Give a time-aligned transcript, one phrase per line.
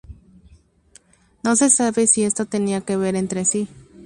[1.43, 3.67] No se sabe si esto tenía que ver entre sí.